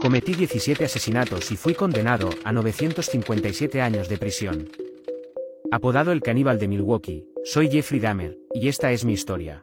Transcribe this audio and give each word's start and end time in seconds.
Cometí 0.00 0.34
17 0.34 0.86
asesinatos 0.86 1.52
y 1.52 1.56
fui 1.56 1.74
condenado 1.74 2.30
a 2.42 2.52
957 2.52 3.82
años 3.82 4.08
de 4.08 4.16
prisión. 4.16 4.68
Apodado 5.70 6.12
el 6.12 6.22
caníbal 6.22 6.58
de 6.58 6.68
Milwaukee, 6.68 7.26
soy 7.44 7.68
Jeffrey 7.68 8.00
Dahmer, 8.00 8.38
y 8.54 8.68
esta 8.68 8.92
es 8.92 9.04
mi 9.04 9.12
historia. 9.12 9.62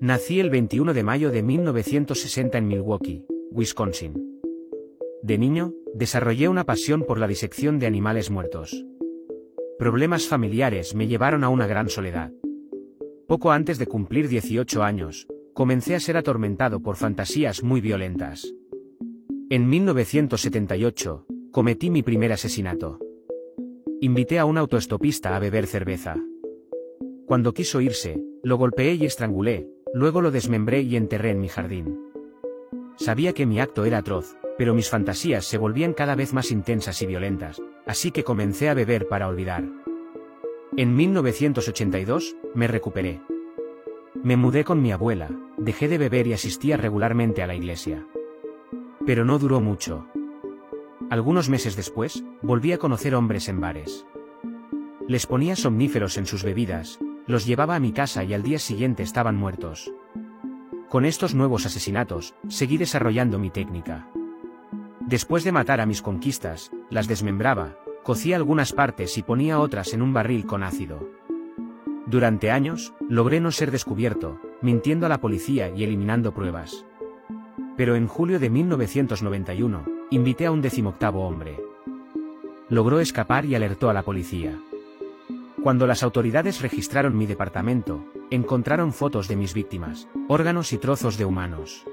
Nací 0.00 0.40
el 0.40 0.48
21 0.48 0.94
de 0.94 1.02
mayo 1.02 1.30
de 1.30 1.42
1960 1.42 2.56
en 2.56 2.66
Milwaukee, 2.66 3.26
Wisconsin. 3.50 4.40
De 5.22 5.36
niño, 5.36 5.74
desarrollé 5.94 6.48
una 6.48 6.64
pasión 6.64 7.04
por 7.04 7.18
la 7.18 7.28
disección 7.28 7.78
de 7.78 7.86
animales 7.86 8.30
muertos. 8.30 8.86
Problemas 9.78 10.28
familiares 10.28 10.94
me 10.94 11.08
llevaron 11.08 11.44
a 11.44 11.50
una 11.50 11.66
gran 11.66 11.90
soledad. 11.90 12.32
Poco 13.28 13.50
antes 13.50 13.78
de 13.78 13.86
cumplir 13.86 14.28
18 14.28 14.82
años, 14.82 15.26
comencé 15.52 15.94
a 15.94 16.00
ser 16.00 16.16
atormentado 16.16 16.80
por 16.80 16.96
fantasías 16.96 17.62
muy 17.62 17.82
violentas. 17.82 18.50
En 19.48 19.68
1978, 19.68 21.24
cometí 21.52 21.88
mi 21.88 22.02
primer 22.02 22.32
asesinato. 22.32 22.98
Invité 24.00 24.40
a 24.40 24.44
un 24.44 24.58
autoestopista 24.58 25.36
a 25.36 25.38
beber 25.38 25.68
cerveza. 25.68 26.16
Cuando 27.26 27.54
quiso 27.54 27.80
irse, 27.80 28.20
lo 28.42 28.56
golpeé 28.56 28.94
y 28.94 29.06
estrangulé, 29.06 29.68
luego 29.94 30.20
lo 30.20 30.32
desmembré 30.32 30.82
y 30.82 30.96
enterré 30.96 31.30
en 31.30 31.40
mi 31.40 31.46
jardín. 31.46 31.96
Sabía 32.96 33.34
que 33.34 33.46
mi 33.46 33.60
acto 33.60 33.84
era 33.84 33.98
atroz, 33.98 34.36
pero 34.58 34.74
mis 34.74 34.90
fantasías 34.90 35.44
se 35.44 35.58
volvían 35.58 35.92
cada 35.92 36.16
vez 36.16 36.34
más 36.34 36.50
intensas 36.50 37.00
y 37.02 37.06
violentas, 37.06 37.62
así 37.86 38.10
que 38.10 38.24
comencé 38.24 38.68
a 38.68 38.74
beber 38.74 39.06
para 39.06 39.28
olvidar. 39.28 39.64
En 40.76 40.96
1982, 40.96 42.34
me 42.52 42.66
recuperé. 42.66 43.20
Me 44.24 44.36
mudé 44.36 44.64
con 44.64 44.82
mi 44.82 44.90
abuela, 44.90 45.30
dejé 45.56 45.86
de 45.86 45.98
beber 45.98 46.26
y 46.26 46.32
asistía 46.32 46.76
regularmente 46.76 47.44
a 47.44 47.46
la 47.46 47.54
iglesia. 47.54 48.04
Pero 49.06 49.24
no 49.24 49.38
duró 49.38 49.60
mucho. 49.60 50.08
Algunos 51.10 51.48
meses 51.48 51.76
después, 51.76 52.24
volví 52.42 52.72
a 52.72 52.78
conocer 52.78 53.14
hombres 53.14 53.48
en 53.48 53.60
bares. 53.60 54.04
Les 55.06 55.26
ponía 55.26 55.54
somníferos 55.54 56.18
en 56.18 56.26
sus 56.26 56.42
bebidas, 56.42 56.98
los 57.28 57.46
llevaba 57.46 57.76
a 57.76 57.80
mi 57.80 57.92
casa 57.92 58.24
y 58.24 58.34
al 58.34 58.42
día 58.42 58.58
siguiente 58.58 59.04
estaban 59.04 59.36
muertos. 59.36 59.92
Con 60.88 61.04
estos 61.04 61.34
nuevos 61.34 61.66
asesinatos, 61.66 62.34
seguí 62.48 62.78
desarrollando 62.78 63.38
mi 63.38 63.50
técnica. 63.50 64.08
Después 65.00 65.44
de 65.44 65.52
matar 65.52 65.80
a 65.80 65.86
mis 65.86 66.02
conquistas, 66.02 66.72
las 66.90 67.06
desmembraba, 67.06 67.76
cocía 68.02 68.34
algunas 68.34 68.72
partes 68.72 69.16
y 69.18 69.22
ponía 69.22 69.60
otras 69.60 69.94
en 69.94 70.02
un 70.02 70.12
barril 70.12 70.46
con 70.46 70.64
ácido. 70.64 71.08
Durante 72.06 72.50
años, 72.50 72.92
logré 73.08 73.40
no 73.40 73.52
ser 73.52 73.70
descubierto, 73.70 74.40
mintiendo 74.62 75.06
a 75.06 75.08
la 75.08 75.20
policía 75.20 75.70
y 75.70 75.84
eliminando 75.84 76.34
pruebas. 76.34 76.84
Pero 77.76 77.94
en 77.94 78.06
julio 78.06 78.38
de 78.38 78.50
1991, 78.50 79.84
invité 80.10 80.46
a 80.46 80.50
un 80.50 80.62
decimoctavo 80.62 81.26
hombre. 81.26 81.58
Logró 82.68 83.00
escapar 83.00 83.44
y 83.44 83.54
alertó 83.54 83.90
a 83.90 83.92
la 83.92 84.02
policía. 84.02 84.58
Cuando 85.62 85.86
las 85.86 86.02
autoridades 86.02 86.62
registraron 86.62 87.16
mi 87.16 87.26
departamento, 87.26 88.04
encontraron 88.30 88.92
fotos 88.92 89.28
de 89.28 89.36
mis 89.36 89.52
víctimas, 89.52 90.08
órganos 90.28 90.72
y 90.72 90.78
trozos 90.78 91.18
de 91.18 91.24
humanos. 91.24 91.84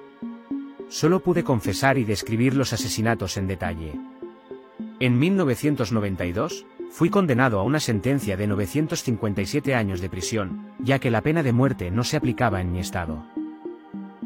Solo 0.90 1.22
pude 1.22 1.44
confesar 1.44 1.98
y 1.98 2.04
describir 2.04 2.56
los 2.56 2.72
asesinatos 2.72 3.36
en 3.38 3.48
detalle. 3.48 4.00
En 5.00 5.18
1992, 5.18 6.66
fui 6.92 7.10
condenado 7.10 7.60
a 7.60 7.64
una 7.64 7.80
sentencia 7.80 8.38
de 8.38 8.46
957 8.46 9.74
años 9.74 10.02
de 10.02 10.10
prisión, 10.10 10.68
ya 10.80 11.00
que 11.00 11.10
la 11.10 11.22
pena 11.22 11.42
de 11.42 11.52
muerte 11.52 11.90
no 11.90 12.04
se 12.04 12.18
aplicaba 12.18 12.62
en 12.62 12.72
mi 12.72 12.80
estado. 12.80 13.26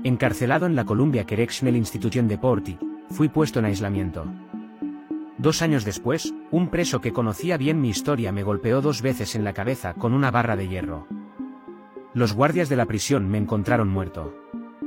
Encarcelado 0.08 0.68
en 0.68 0.78
la 0.78 0.86
Columbia 0.86 1.26
Correctional 1.26 1.76
Institution 1.76 2.30
de 2.30 2.38
Porti, 2.38 2.80
fui 3.10 3.28
puesto 3.28 3.60
en 3.60 3.66
aislamiento. 3.66 4.26
Dos 5.38 5.62
años 5.62 5.84
después, 5.84 6.34
un 6.50 6.70
preso 6.70 7.02
que 7.02 7.12
conocía 7.12 7.58
bien 7.58 7.82
mi 7.82 7.90
historia 7.90 8.32
me 8.32 8.42
golpeó 8.42 8.80
dos 8.80 9.02
veces 9.02 9.36
en 9.36 9.44
la 9.44 9.52
cabeza 9.52 9.96
con 9.96 10.14
una 10.14 10.32
barra 10.32 10.56
de 10.56 10.70
hierro. 10.70 11.08
Los 12.14 12.32
guardias 12.32 12.70
de 12.70 12.78
la 12.78 12.86
prisión 12.86 13.28
me 13.28 13.38
encontraron 13.38 13.90
muerto. 13.90 14.34